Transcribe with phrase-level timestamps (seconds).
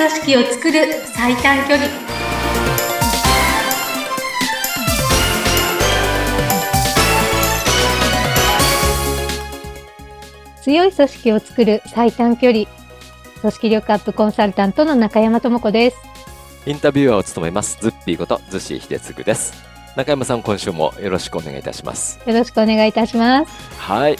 [0.00, 0.78] 組織を作る
[1.14, 1.86] 最短距離。
[10.62, 12.64] 強い組織を作る最短距離。
[13.42, 15.98] 組織力アップコンサルタントの中山智子です。
[16.64, 17.76] インタビュアーを務めます。
[17.82, 19.52] ズッピーことズシ秀嗣です。
[19.96, 22.18] 中山さん今週もよろしくお願いいたします。
[22.24, 23.52] よろしくお願いいたします。
[23.78, 24.16] はい。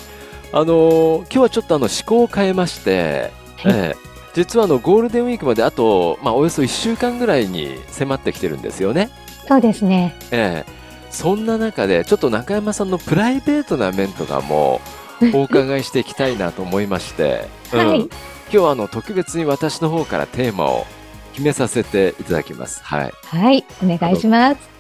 [0.53, 3.73] あのー今日はちょっとあの思考を変えまして、はい。
[3.73, 9.11] ええ実はあのゴールデンウィークまであと、まあ、およそ1週間ぐらいに迫ってきてるんですよね。
[9.49, 10.81] そうですねええ
[11.11, 14.81] そんな中でちょっと中山さんのプライベートな面とかも
[15.35, 18.09] お伺いしていきたいなと思いまして、 はい今
[18.51, 20.87] 日はあの特別に私の方からテーマを
[21.33, 22.83] 決めさせていただきます。
[22.83, 23.13] はい。
[23.25, 24.71] はいお願いします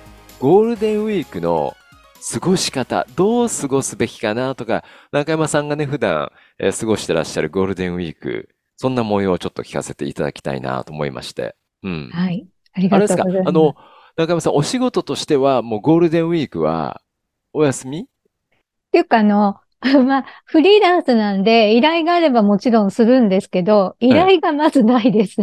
[0.40, 1.76] ゴールデンウィークの
[2.32, 8.48] 過ごし方、どう過ごすべきかなとか、中山さんがね、普段、えー過ごしてらっしゃるゴールデンウィーク、
[8.80, 11.54] そんな模様をちょっと聞かせていただきたいなと思いまして。
[11.82, 12.08] うん。
[12.14, 13.74] はいありあれですかがとうございますあの、
[14.16, 17.02] 中山さん、お仕事としては、もうゴールデンウィークは、
[17.52, 18.00] お休み？
[18.00, 18.04] っ
[18.90, 19.58] ていうか、あの、
[20.06, 25.36] まあ、フリーランスなんで、依頼があればもちろんするんですけど、依頼がまずないです。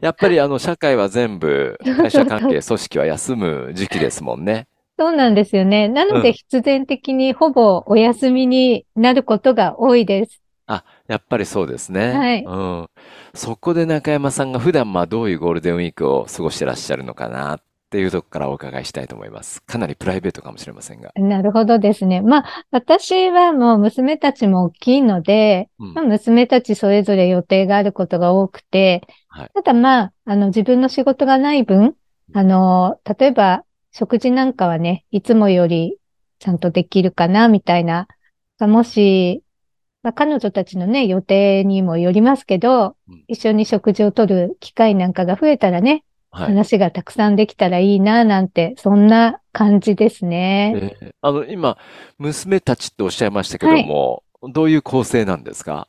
[0.00, 4.68] やっぱりあの、社会は全部、 会社関係、組織は休む時期ですもんね。
[4.98, 5.88] そうなんですよね。
[5.88, 10.41] なのうんで、必然的にほぼお休みになることが多いです。
[10.66, 12.12] あ、やっぱりそうですね。
[12.12, 12.88] はいうん。
[13.34, 19.62] そこで中山さんが普段まあどういうゴールデンウィークを過ごしてらっしゃるのかなっていうとこからお伺いしたいと思います。
[19.62, 21.12] かなりプライベートかもしれませんが。
[21.16, 22.20] なるほどですね。
[22.22, 29.02] まあ、私はもう娘たちも大きいので、うんまあ、娘たちそれぞれ予定があることが多くて
[29.34, 31.96] はい、ただまあ、あの、自分の仕事がない分、
[32.34, 35.98] あの、例えば、食事なんかはね、いつもより
[36.38, 38.08] ちゃんとできるかな、みたいな。
[38.60, 39.42] もし、
[40.02, 46.46] まあ、彼女たちのね、予定にもよりますけどうん、一緒に食事をとる機会なんかが増えたらね、はい。
[46.48, 50.72] 話がたくさんできたらいいな、なんて、そんな感じですね。
[51.00, 51.76] えーあの、今、
[52.18, 54.22] 娘たちっておっしゃいましたけども、
[54.52, 55.86] どういう構成なんですか？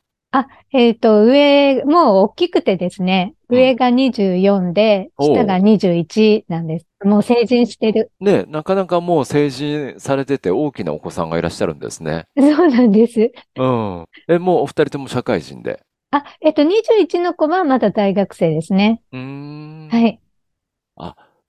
[0.71, 6.87] えっと、上、もう大きくてですね、うん上が24で、おう下が21なんです。
[7.05, 8.11] もう成人してる。
[8.19, 12.25] ね、なかなかもう成人されてて大きなお子さんがいらっしゃるんですね。
[12.35, 13.31] そうなんです。
[13.55, 14.05] うん。
[14.27, 15.83] え、もうお二人とも社会人で？
[16.09, 19.01] あ、えっと、21の子はまだ大学生ですね。
[19.11, 19.89] うーん。
[19.91, 20.19] はい。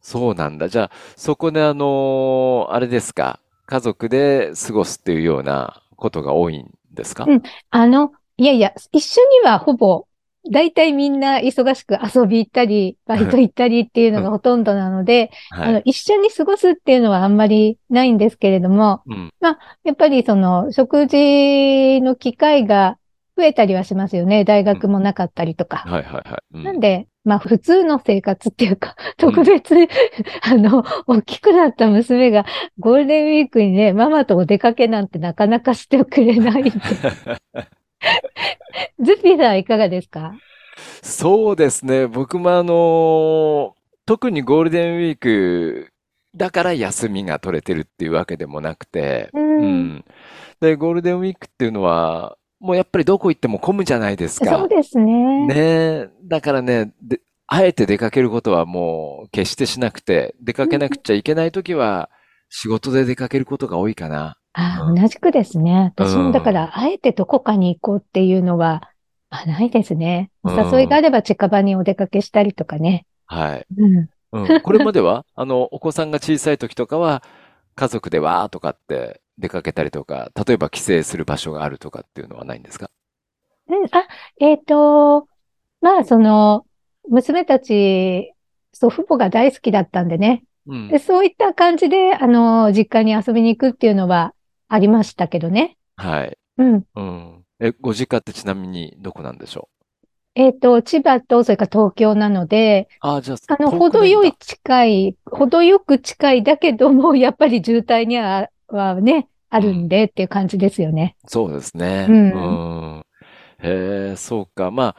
[0.04, 0.68] そうなんだ。
[0.68, 7.24] じゃあ、そこであのあれですか、家族で過ごすっていうようなことが多いんですか？
[7.26, 10.06] うんあの、いやいや、一緒にはほぼ、
[10.50, 15.82] だいたいみんな忙しく遊び行ったり、バイト行ったりっていうのがほとんどなので、あの、はい。
[15.86, 19.32] 一緒に過ごすっていうのはあんまりないんですけれども、うん。
[19.40, 22.98] やっぱりその、食事の機会が
[23.36, 24.44] 増えたりはしますよね。
[24.44, 25.78] 大学もなかったりとか。
[25.78, 26.42] はいはいはい。
[26.54, 29.74] うんなんで、まあ普通の生活っていうか、特別、
[30.42, 32.44] あの、大きくなった娘が
[32.78, 36.70] ゴールデンウィークにね、ママとお出かけなんてなかなかしてくれないんで。
[39.00, 40.32] ズッピーさんはいかがですか？
[41.02, 42.06] そうですね。
[42.06, 43.74] 僕もあの
[44.06, 45.88] 特にゴールデンウィーク
[46.34, 49.38] だから休みが取れてるっていうわけでもなくて、う。
[49.38, 50.04] うんん。
[50.60, 54.68] で、ゴールデンウィークっていうのは、もうやっぱりどこ行っても混むじゃないですそうか。
[54.68, 55.46] ですね。
[55.46, 56.08] ねえ。
[56.24, 62.10] だからね、で、あえて出かけることはもう決してしなくて、出かけなくちゃいけないときは
[62.48, 64.36] 仕事で出かけることが多いかな。
[64.54, 65.92] あ同じくですね。
[65.96, 68.88] 私うんもだから、あえてどこかに行こうっていうのは、
[69.28, 70.30] あ、ないですね。
[70.44, 73.04] おうん誘いがあれば近場にお出かけしたりとかね。
[73.26, 73.66] はい。
[73.76, 74.08] うん。
[74.32, 74.60] うん。
[74.60, 77.22] これまでは、 あの、お子さんが小さい時とかは、
[77.74, 82.90] 家族でわーとかって出かけたりとか、例えば帰省する場所があるとかっていうのはないんですか？
[83.68, 84.06] うん、あ、
[84.38, 85.26] えっと、
[85.80, 86.64] まあ、その、
[87.08, 88.32] 娘たち、
[88.72, 90.44] 祖父母が大好きだったんでね。
[90.66, 90.98] うんで、。
[91.00, 94.32] そういった感じで、あの、実家に遊びに行くっていうのは
[94.68, 95.76] ありましたけどね。
[95.96, 96.38] はい。
[96.58, 96.84] うん。
[96.94, 97.44] うん。
[97.60, 99.68] え、ご実家ってちなみにどこなんでしょ
[100.34, 111.16] えっと、千葉と、それから東京なので、うああ、じゃあ、あの、程よい近い、程よく近いだけども、やっぱり渋滞には、はね、あるんでっていう感じですよね。
[111.28, 112.06] そうですね。
[112.08, 112.38] うんう
[112.98, 113.06] ん。
[113.62, 114.72] へえ、そうか。
[114.72, 114.96] まあ、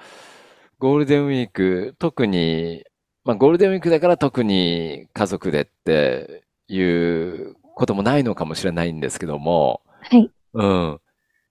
[0.80, 2.86] ゴールデンウィーク、特に、
[3.26, 10.32] まあ、ゴールデンウィークだから特に家族でっていうこともないのかもしれないんですけども、はい。
[10.54, 11.00] うん。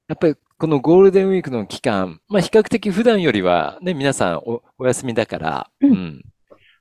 [0.09, 6.23] やっぱりこのゴールデンウィークの期間、まあ比較的普段よりはね、皆さんお、お休みだから、うんうん。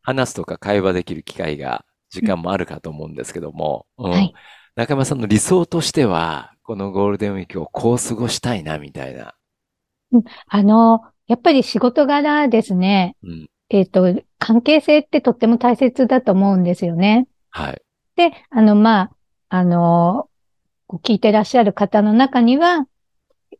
[0.01, 4.11] 話すとか会話できる機会が、時間もあるかと思うんですけども、うん。
[4.11, 4.33] はい
[4.75, 9.35] 中山さんの理想としては、このゴールデンウィークをこう過ごしたいな、みたいな。
[10.47, 13.49] あの、やっぱり仕事柄ですね、うん。
[13.69, 17.27] えっと、関係性ってとっても大切だと思うんですよね。
[17.51, 17.81] はい。
[18.15, 19.11] で、あの、まあ、
[19.55, 20.29] あの、
[21.03, 22.87] 聞いてらっしゃる方の中には、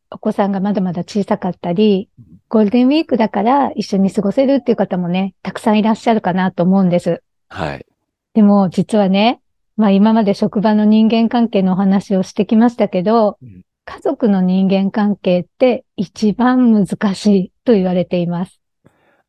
[0.09, 2.09] お子さんがまだまだ小さかったり、
[2.49, 7.21] ゴールデンウィークだから一緒に過ごせるっていう方もね、たくさんいらっしゃるかなと思うんです。
[7.47, 7.85] はい。
[8.33, 9.39] でも、実はね、
[9.77, 18.59] まあ今まで職場の人間関係のお話をしてきましたけどうん、家族の人間関係って一番難しいと言われています。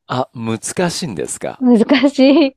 [0.06, 1.58] あ、難しいんですか？
[1.60, 2.56] 難しい。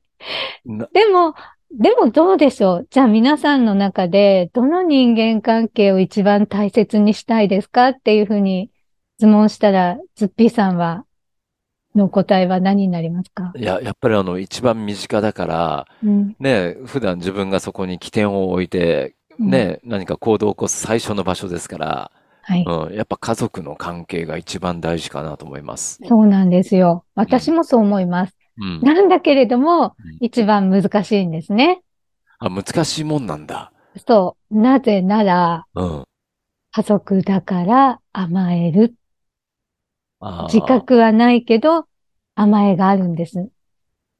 [0.64, 1.34] なでも、
[1.70, 8.70] でもどうでしょうじゃあ皆さんの中で、どの人間関係を一番大切にしたいですかっていうふうに
[9.18, 11.04] 質問したら、ズッピーさんは、
[11.94, 13.52] の答えは何になりますか？
[13.56, 16.36] いや、やっぱりあの、一番身近だから、うん。
[16.38, 19.50] ね、普段自分がそこに起点を置いて、うん。
[19.50, 22.12] ね、何か行動を起こす最初の場所ですから、
[22.42, 22.64] はい。
[22.64, 25.98] うん、やっぱ家族の関係が一番大事かなと思います。
[26.06, 27.04] そうなんですよ。
[27.14, 28.36] 私もそう思います。
[28.60, 28.80] うん。
[28.82, 31.82] なんだけれどもうん、一番難しいんですね。
[32.38, 33.72] あ、難しいもんなんだ。
[34.06, 34.58] そう。
[34.58, 36.04] なぜなら、うん。
[36.72, 38.94] 家族だから甘える。
[40.52, 41.86] 自覚はないけど、
[42.34, 43.48] 甘えがあるんです。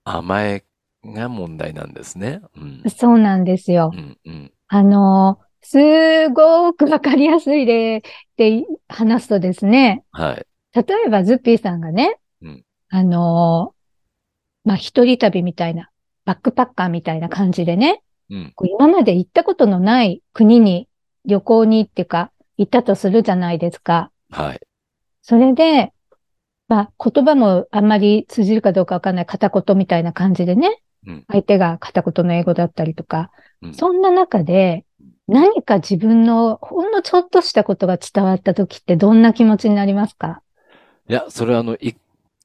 [0.04, 0.64] 甘え
[1.04, 2.40] が問題なんですね。
[2.56, 2.82] うん。
[2.90, 3.96] そうなんですよう。
[3.96, 4.52] ん、うん。
[4.68, 8.02] あの、すごくわかりやすい例
[8.36, 10.46] で話すとですね、はい。
[10.74, 13.74] 例えばズッピーさんがね、うんあの、
[14.68, 15.88] まあ、一人旅みたいな、
[16.26, 18.54] バックパッカーみたいな感じでね、うん。
[18.62, 20.88] 今まで行ったことのない国に
[21.24, 24.10] 旅行にっていうか、行ったとするじゃないですか。
[24.30, 24.60] はい。
[25.22, 25.94] それで、
[26.68, 33.30] まあ、言葉もあんまり通じるかどうかわかんない片言みたいな感じでね、うん相手が片言の英語だったりとか、
[33.62, 34.84] うんそんな中で
[35.28, 40.42] 何か自分のほんのちょっとしたことが伝わった時ってどんな気持ちになりますか？
[41.08, 41.94] いや、それはあの、い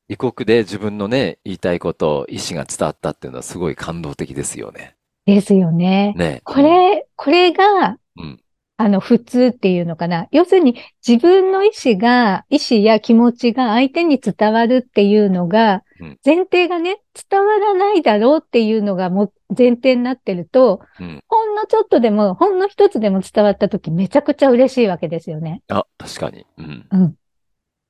[0.08, 4.96] 異国で自分のね、言いたいこと、意思が伝わったっていうのはすごい感動的ですよね。
[5.26, 6.14] ですよね。
[6.18, 6.42] ね。
[6.44, 8.40] これ、これが、うん。
[8.76, 10.28] あの、普通っていうのかな。
[10.32, 10.76] 要するに、
[11.08, 16.98] 自分の意思が、意思や気持ちが相手に伝わるっていうのがうん、前提がね、
[17.30, 21.24] 伝わらないだろうっていうのがもう前提になってると、うん。
[21.28, 25.62] ほんのちょっとでも、ほんの一つでも伝わったときめちゃくちゃ嬉しいわけですよね。
[25.70, 26.46] あ、確かに。
[26.58, 26.88] うん。
[26.92, 27.16] うん。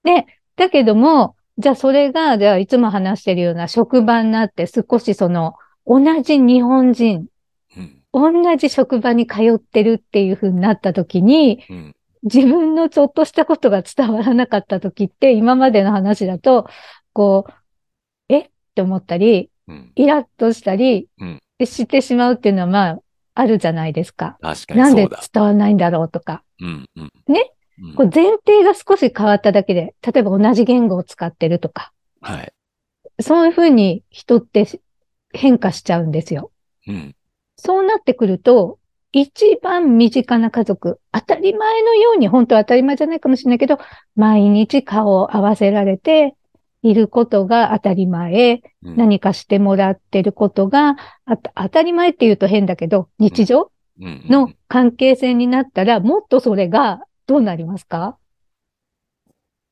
[0.03, 5.53] で、だけども、じゃあそれが、じゃあいつも話してるような職場になって少しその、
[5.85, 7.27] 同じ日本人、
[7.77, 8.41] うん。
[8.43, 11.95] 同じ職場に通ってるっていう風になったときに、うん。
[12.23, 16.67] 自分のちょっとしたことが伝わらなかったときって、今までの話だと、
[17.11, 17.53] こう、
[18.29, 18.39] え？
[18.39, 19.91] って思ったり、うん。
[19.95, 22.99] イラッとしたりうん、してしまうっていうのはまあ、
[23.35, 24.37] あるじゃないですか。
[24.41, 25.07] 確かになんで。
[25.07, 26.43] 伝わらないんだろうとか。
[26.61, 26.89] うん。
[26.95, 27.11] うん。
[27.27, 27.39] ね？
[27.39, 27.62] うん。
[27.95, 31.91] こう前提が少し変わっただけで、例えば同じ言語を使ってるとか、
[32.21, 32.53] はい。
[33.21, 34.81] そういうふうに人ってし
[35.33, 36.51] 変化しちゃうんですよ。
[36.87, 37.15] うん。
[37.55, 38.79] そうなってくると、
[39.11, 43.77] 一番身近な家族、当たり前のように、本当は当たり前じゃないかもしれないけど、
[44.15, 46.35] 毎日顔を合わせられて
[46.81, 48.97] いることが当たり前、うん。
[48.97, 50.97] 何かしてもらってることが、
[51.55, 53.71] 当たり前って言うと変だけど、日常
[54.01, 54.25] うん。
[54.27, 58.17] の関係性になったら、もっとそれがどうなりますか？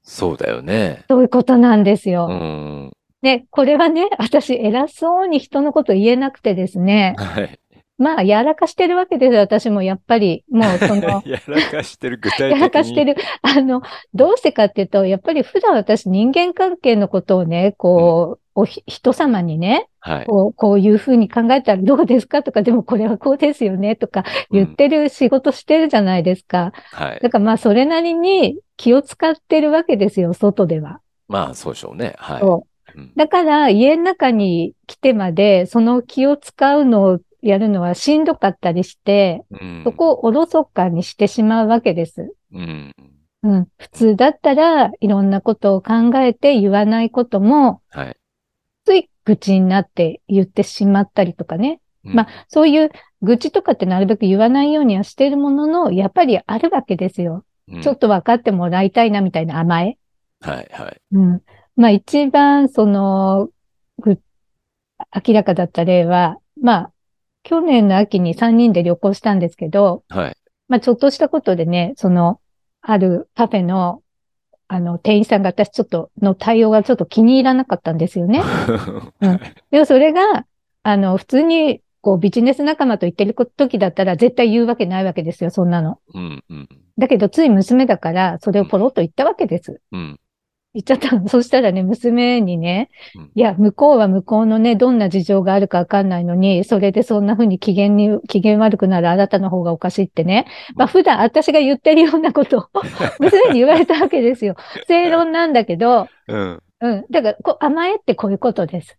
[0.04, 1.04] そうだよね。
[1.10, 2.28] そういうことなんですよ。
[2.30, 2.92] うん。
[3.22, 7.60] で、これはね、私偉そうに人のこと言えなくてですね、はい。
[8.00, 9.42] まあ、やらかしてるわけですよ。
[9.42, 12.52] 私もやっぱり、もうその、 やらかしてる、具体的に。
[12.54, 13.16] やらかしてる。
[13.44, 13.84] あの、
[14.16, 20.26] どうしてかっていうと、やっぱり普段私人間関係のことをね、こう、おひ人様にね、はい。
[20.26, 22.44] こう、こういうふうに考えたらどうですか？
[22.44, 23.96] とか、でもこれはこうですよね？
[23.96, 26.74] とか言ってる仕事してるじゃないですか。
[26.92, 27.20] はい。
[27.22, 31.00] だからまあ、それなりに気を使ってるわけですよ、外では。
[31.28, 32.14] まあ、そうでしょうね。
[32.18, 32.40] はい。
[32.42, 39.82] そううんだから、家の中に来てまで、その気を使うのをやるのはしんどかったりして、うん。
[39.86, 42.34] そこをおろそかにしてしまうわけです。
[42.52, 42.92] うん。
[43.44, 43.68] うん。
[43.78, 48.16] 普通だったらいろんなことを考えて言わないことも、はい。
[49.26, 51.82] 愚痴になって言ってしまったりとかね。
[52.04, 52.90] うんまあ、そういう
[53.22, 57.46] 愚痴とかってなるべく言わないようにはしてるものの、やっぱりあるわけですよ。
[57.68, 59.98] うんちょっと分かってもらいたいなみたいな甘え。
[60.42, 61.02] はい、はい。
[61.14, 61.42] うん。
[61.76, 63.50] まあ一番その、
[64.00, 64.20] ぐ
[65.26, 66.92] 明らかだった例は、まあ、
[67.44, 70.38] 去年の秋に3人で旅行したんですけど、はい。
[70.68, 72.42] まあちょっとしたことでね、その、
[72.82, 74.02] あるカフェの、
[74.74, 78.42] あの、店員さんが私ちょっと、の対応がちょっと気に入らなかったんですよね。
[79.20, 80.46] うんでもそれが、
[80.84, 86.00] あの、普通に、こう、ビジネス仲間と言ってる時だったら絶対言うわけないわけですよ、そんなの。
[86.14, 89.82] うん、うん、だけど、つい娘だから、それをポロッと言ったわけです。
[89.92, 90.20] うん。
[90.74, 91.28] 言っちゃったの。
[91.30, 100.46] そしたらね、娘にねうん、いや、向こうは向こうのね、どんな事情があるかわかんないのに、それでそんな風に機嫌に、機嫌悪くなるあなたの方がおかしいってね。
[100.76, 102.64] まあ普段私が言ってるようなことを
[103.20, 104.56] 娘に言われたわけですよ。
[104.88, 106.64] 正論なんだけど、うん。
[106.82, 107.06] うん。
[107.10, 108.98] だからこう、甘えってこういうことです。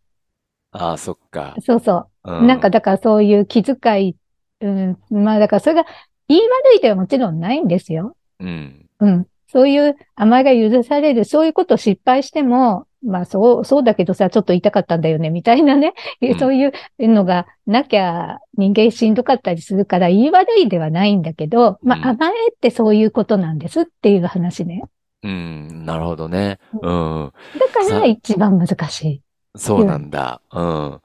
[0.73, 1.55] ああ、そっか。
[1.61, 2.33] そうそう。
[2.43, 4.17] うなんか、だからそういう気遣い、
[4.61, 5.85] うん、まあだからそれが
[6.29, 8.17] 言い悪いではもちろんないんですよ。
[8.41, 8.87] うん。
[9.01, 9.27] うん。
[9.53, 15.93] そういう甘えが許される、そういうことを失敗しても、まあそう、そうだけどさ、ちょっと言いたかったんだよね、みたいなね。
[16.23, 24.85] うんそういうのがなきゃ人間しんどかったりするから言い悪いではないんだけど、まうんあ甘えってそういうことなんですっていう話ね。
[25.23, 25.85] うん。
[25.85, 26.59] なるほどね。
[26.81, 27.33] うん。
[27.59, 29.23] だからさ一番難しい。
[29.55, 30.41] そうなんだ。
[30.51, 31.01] うん。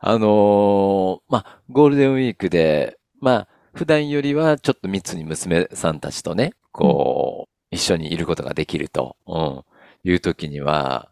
[0.00, 9.64] あのーまあ、ゴールデンウィークで、まあ、普段よりはちょっと密に娘さんたちとね、こう、一緒にいることができると、うん、
[10.04, 11.10] いう時には、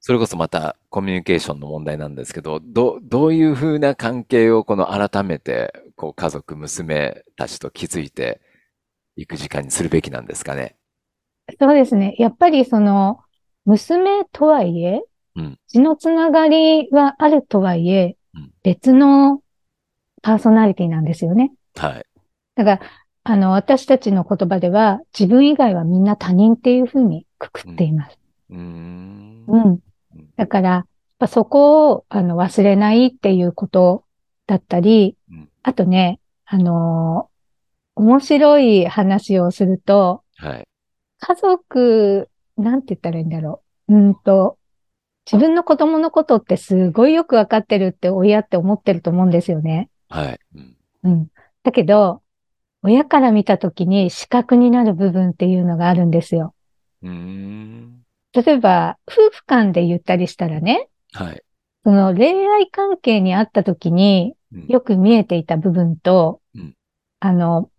[0.00, 8.40] それこそまたコミュニケーションの問題なんですけど、ど、どういうふうな関係をこの改めて、こう、家族、娘たちと築いて
[9.16, 10.76] いく時間にするべきなんですかね。
[11.58, 12.14] そうですね。
[12.18, 13.20] やっぱりその、
[13.64, 15.02] 娘とはいえ
[15.36, 19.40] うん、血のつながりはあるとはいえうん、別の
[20.22, 21.52] パーソナリティなんですよね。
[21.76, 22.06] はい。
[22.56, 22.80] だから、
[23.24, 28.18] あの、私たちの言葉では、自分以外はみんな他人っていうふうにくくっています。
[28.50, 29.44] うーん。
[29.46, 29.80] うん。
[30.36, 30.86] だから、やっ
[31.18, 34.04] ぱそこを、あの、忘れないっていうこと
[34.46, 37.34] だったりうん、あとね、あのー
[37.96, 40.66] 面白い話をすると、はい。
[41.20, 43.94] 家族、なんて言ったらいいんだろう。
[43.94, 44.58] うんと、
[45.30, 49.90] 自分の子供のことってすごいよくわかってるって親って思ってると思うんですよね。
[50.08, 50.40] はい。
[50.56, 51.28] うんうん。
[51.62, 52.20] だけど、
[52.84, 56.54] 親から見たときに視覚になる部分っていうのがあるんですよ。
[57.02, 58.02] うーん。
[58.32, 61.42] 例えば、夫婦間で言ったりしたらね、はい。
[61.84, 66.74] その恋愛関係にあったときにうんよく見えていた部分と、うん
[67.20, 67.70] あの、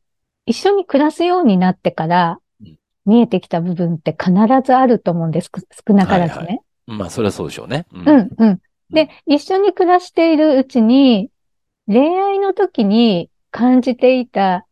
[0.45, 4.33] 一緒に暮らすようになってからうん見えてきた部分って必
[4.65, 5.51] ずあると思うんです。
[5.51, 6.45] く少なからずね。
[6.45, 6.55] はい
[6.87, 7.85] はまあ、それはそうでしょうね。
[7.93, 8.59] ううん、うん。
[8.89, 11.29] で、一緒に暮らしているうちに、
[11.87, 14.65] 恋愛の時に感じていた、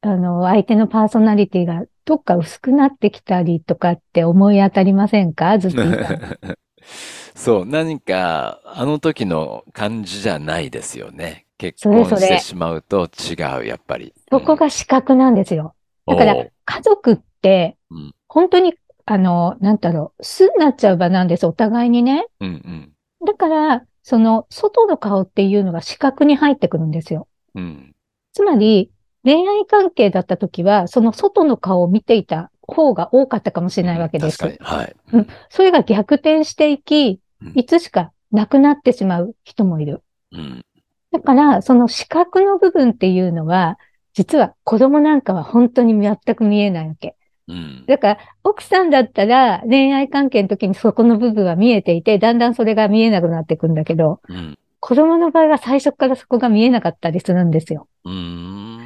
[0.00, 5.58] あの、相手のパーソナリティがどっか薄くなってきたりとかって思い当たりませんか？
[5.58, 5.82] ずっと。
[7.34, 11.46] そう、何か、あの時の感じじゃないですよね。
[11.58, 14.14] 結婚してしまうと違う、やっぱり。
[14.30, 15.74] そこが視覚なんですよ。
[16.06, 18.74] うん、だから家族ってうん、本当に、
[19.06, 22.26] あの、なんだろう、素になっちゃう場なんです、お互いにね。
[22.40, 22.92] うんうん。
[23.26, 27.28] だから、その、外の顔っていうのが視覚に入ってくるんですよ。
[27.54, 27.94] うん。
[28.32, 28.90] つまり、
[29.28, 34.38] 恋愛関係だった時は、その外の顔を見ていた方が多かったかもしれないわけです。
[34.38, 34.78] 確かに。
[34.78, 34.96] はい。
[35.12, 40.02] うんそれが逆転していきうん、いつしかなくなってしまう人もいる。
[40.32, 40.64] うん。
[41.12, 43.78] だから、その視覚の部分っていうのは、
[44.12, 47.14] 実は子供なんかは本当に全く見えないわけ。
[47.46, 47.84] うん。
[47.86, 54.58] だから、奥さんだったら恋愛関係の時にそこの部分は見えていて、だんだんそれが見えなくなっていくんだけど、うん。
[54.80, 57.88] 子供の場合は最初からそこが見えなかったりするんですよ。
[58.04, 58.77] うーん。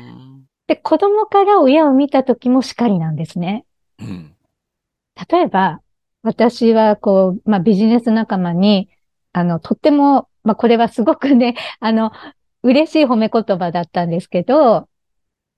[0.73, 3.67] で、子供から親を見た時もしかりなんですね。
[3.99, 4.35] うん。
[5.31, 5.83] 例えば、
[6.23, 8.89] 私はこう、まあビジネス仲間に、
[9.35, 12.11] あの、とっても、まあこれはすごくね、 あの、
[12.63, 14.89] 嬉しい褒め言葉だったんですけど、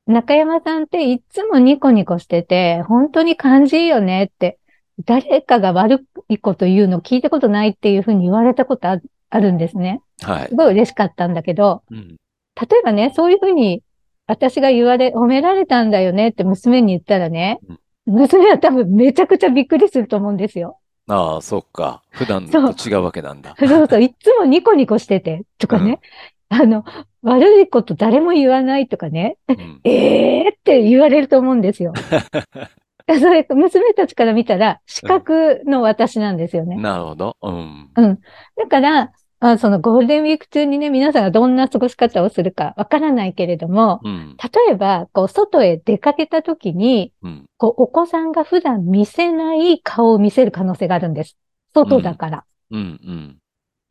[0.08, 4.58] 中山さんっていつもニコニコしてて、本当に感じいいよねって、
[5.04, 8.98] 誰かが悪いこと言うの聞いたことないっていうふうに言われたことあ
[9.30, 10.02] あるんですね。
[10.22, 10.56] はいす。
[10.56, 12.16] ごい嬉しかったんだけど、うん。
[12.60, 13.83] 例えばね、そういうふうに
[14.26, 17.60] 私が言われ、褒められたんだよねって娘に言ったらね、
[18.06, 20.78] 娘は多分めちゃくちゃびっくりすると思うんですよ。
[21.08, 22.02] ああ、そっか。
[22.10, 23.54] 普段そうと違うわけなんだ。
[23.58, 26.00] そうそう、いつもニコニコしてて、とかね。
[26.48, 26.84] あの、
[27.22, 29.36] 悪いこと誰も言わないとかね。
[29.48, 29.80] うん。
[29.84, 31.92] ええーって言われると思うんですよ。
[33.06, 36.76] それ、娘たちから見たら、視覚の私なんですよね。
[36.76, 37.36] なるほど。
[37.42, 37.90] うん。
[38.56, 39.12] だから、
[39.46, 44.36] あそのゴールデンウィーク中にね、皆さんがどんな過ごし方をするかわからないけれども、うん。
[44.38, 47.44] 例えば、こう、外へ出かけた時に、うん。
[47.58, 51.36] こう、お子さんが普段見せない顔を見せる可能性があるんです。
[51.74, 52.44] 外だから。
[52.70, 52.78] うん。
[52.80, 52.82] う
[53.12, 53.38] ん。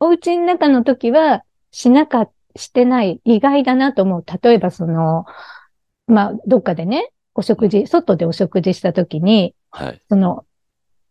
[0.00, 4.24] お家の中の時は、しなか、してない、意外だなと思う。
[4.42, 5.24] 例えば、その、
[6.08, 10.00] まあ、どっかでね、お食事、外でお食事した時に、はい。
[10.08, 10.44] その、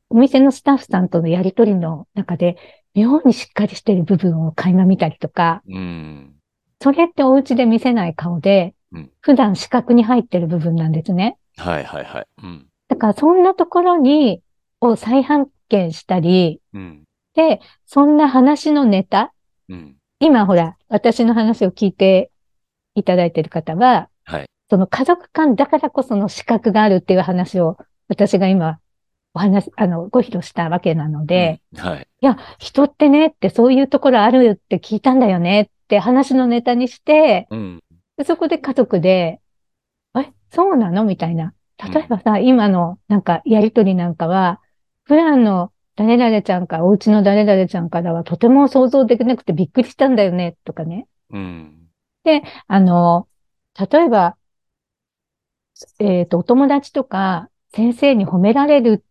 [0.09, 2.57] お店のスタッフさんとのやりとりの中で、
[2.93, 6.35] 妙にしっかりしてる部分を垣間見たりとか、うん。
[6.81, 11.37] それってお家で見せない顔でうん、普段視覚に入ってる部分なんですね。
[11.57, 12.27] はいはいはい。
[12.43, 12.67] うん。
[12.87, 14.41] だからそんなところに、
[14.79, 17.03] を再発見したり、うん。
[17.35, 19.33] で、そんな話のネタ、
[19.69, 19.95] うん。
[20.19, 22.31] 今ほら、私の話を聞いて
[22.95, 24.45] いただいている方は、はい。
[24.69, 28.79] その家族間だからこその資格があるっていう話を、私が今、
[29.33, 32.07] お話、あの、ご披露したわけなので、うん、はい。
[32.21, 37.83] いや、人ってねってそういうところあるって聞いたんだよねって話のネタにして、うん。
[38.17, 39.41] でそこで家族で、
[40.15, 41.53] え、そうなのみたいな。
[41.91, 44.61] 例えばさ、今のなんかやりとりなんかは、
[45.03, 51.07] 普段の誰々ちゃんか、お家の誰々ちゃんからはとても想像できなくてびっくりしたんだよね、とかね。
[51.29, 51.89] うん。
[52.67, 53.27] あの、
[53.91, 54.37] 例えば、
[55.99, 59.03] えっと、お友達とか、先生に褒められる、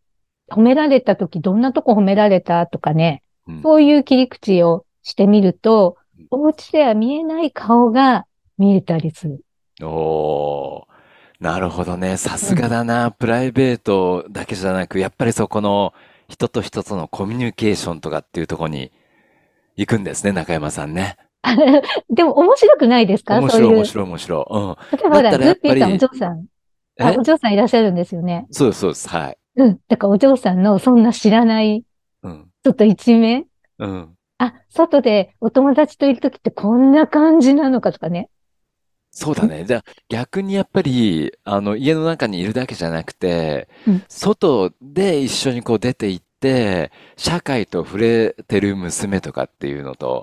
[0.50, 5.96] 褒められたときどんなとこ褒められたとかね、うんそういう切り口をしてみると、
[6.30, 8.24] お家では見えない顔が
[8.56, 9.44] 見えたりする。
[9.82, 10.92] おー。
[11.40, 12.16] なるほどね。
[12.18, 13.10] さすがだな。
[13.10, 15.92] プライベートだけじゃなく、やっぱりそこの
[16.28, 18.92] 人と人とのコミュニケーションとかっていうところに
[19.76, 21.16] 行くんですね、中山さんね。
[22.08, 23.40] でも面白くないですか？
[23.40, 23.74] 面白い。
[23.74, 24.54] 面白い、面白い。
[24.54, 24.76] うん。
[24.96, 26.46] 例えばほッピーさん、お嬢さん。
[27.18, 28.46] お嬢さんいらっしゃるんですよね。
[28.52, 29.08] そうです、そうです。
[29.08, 29.38] はい。
[29.56, 29.80] うん。
[29.88, 31.84] だからお嬢さんのそんな知らない、
[32.22, 32.48] うん。
[32.64, 33.46] ちょっと一面。
[33.78, 34.16] うん。
[34.38, 38.28] あ、外でお友達といるときってこんな感じなのかとかね。
[39.10, 39.64] そうだね。
[39.64, 50.22] じゃあ逆にやっぱり、あの、家の中にいるだけじゃなくてうん、外で一緒にこう出て行って、社会と触れてる娘とかっていうのと。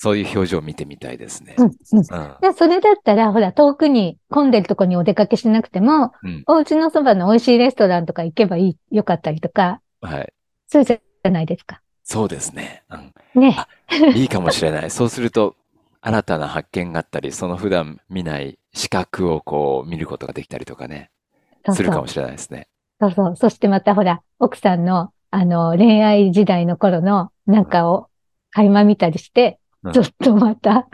[0.00, 1.56] そういう表情を見てみたいですね。
[1.58, 1.72] うん、うん。
[1.72, 2.36] うん。
[2.40, 6.44] で、それだったら、ほら、遠くに混んでるとこにお出かけしなくても、うん。
[6.46, 10.32] お家のそばの美味しいレストランとか行けばいい、よかったりとか、はい。
[10.68, 11.80] そうじゃないですか。
[12.04, 12.84] そうですね。
[13.34, 13.40] うん。
[13.42, 13.56] ね。
[13.58, 13.66] あ
[14.14, 14.90] いいかもしれない。
[14.92, 15.56] そうすると、
[16.00, 21.10] 新たな発見があったり、その普段見ない視覚をこう見ることができたりとかね、
[21.66, 21.76] そうそう。
[21.78, 22.68] するかもしれないですね。
[23.00, 23.36] そうそう。
[23.36, 28.06] そしてまたほら、奥さんの、あの、恋愛時代の頃のなんかを
[28.52, 30.88] 垣間見たりしてうん、ちょっとまた、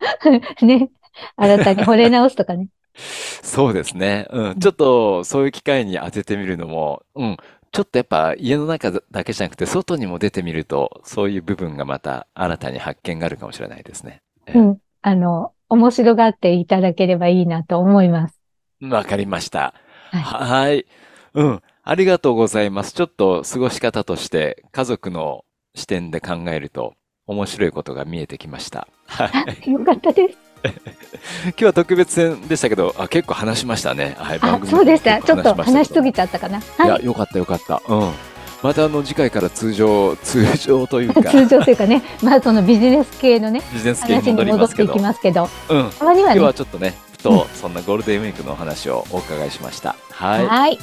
[0.62, 0.90] ね、
[1.36, 2.68] 新たに惚れ直すとかね。
[3.42, 4.26] そうですね。
[4.30, 4.58] うん。
[4.58, 7.36] ちょっとそういう機会に当ててみるのも、うん。
[7.72, 14.22] ちょっとやっぱ家の中だけじゃなくて、外にも出てみると、そういう部分がまた新たに発見があるかもしれないですね。
[14.46, 14.78] ええうん。
[15.02, 18.40] あの、面白がっていただければいいなと思います。
[18.80, 19.74] わかりました。
[20.10, 20.86] はいはい。
[21.34, 21.62] うん。
[21.82, 22.92] ありがとうございます。
[22.92, 25.44] ちょっと過ごし方として家族の
[25.74, 26.94] 視点で考えると
[27.26, 28.86] 面白いことが見えてきました。
[29.06, 29.30] は
[29.64, 29.70] い。
[29.70, 30.38] よかったです。
[31.46, 34.16] 今日は特別編でしたけど、あ、結構話しましたね。
[34.18, 34.38] はい。
[34.38, 35.16] 番あ、組そうでした。
[35.16, 36.58] 結ちょっと構話しすぎちゃったかな。
[36.58, 37.04] いや、はい。
[37.04, 37.82] よかったよかった。
[37.88, 38.12] うん。
[38.62, 45.90] またあの次回から通常、通常というか、 通常というかね、まあそのビジネス系のね、ビジネス系に戻っていき、ますけど、うん。
[45.90, 49.94] たまにはね今日は、ちょっとね、ふとそんなゴールデンウィークのお話をお伺いしました。
[50.10, 50.46] はい。
[50.46, 50.78] はい。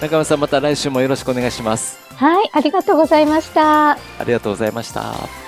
[0.00, 1.98] 中村さんまた来週もよろしくお願いします。
[2.14, 3.92] はい、ありがとうございました。
[3.92, 5.47] ありがとうございました。